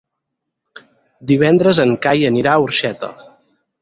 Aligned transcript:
Divendres 1.31 1.81
en 1.85 1.93
Cai 2.07 2.25
anirà 2.31 2.55
a 2.57 2.65
Orxeta. 2.65 3.11